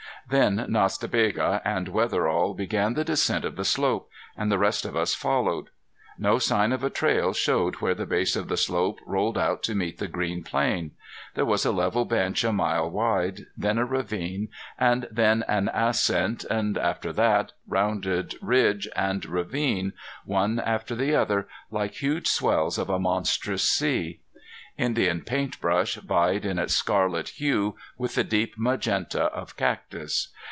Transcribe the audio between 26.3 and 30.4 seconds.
in its scarlet hue with the deep magenta of cactus.